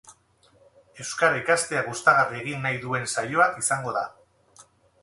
[1.03, 4.05] Euskara ikastea gustagarri egin nahi duen saioa izango da.